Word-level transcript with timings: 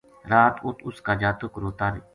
رات 0.31 0.55
اُت 0.65 0.77
اس 0.87 0.97
کا 1.05 1.13
جاتک 1.21 1.53
روتا 1.61 1.87